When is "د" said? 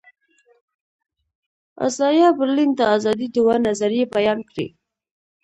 2.75-2.81